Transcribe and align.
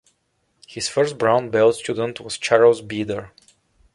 His 0.67 0.89
first 0.89 1.19
brown-belt 1.19 1.75
student 1.75 2.21
was 2.21 2.39
Charles 2.39 2.81
Beeder. 2.81 3.29